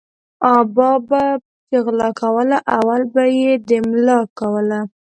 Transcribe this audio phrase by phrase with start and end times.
[0.55, 1.21] ابا به
[1.67, 4.79] چی غلا کوله اول به یی د ملا کوله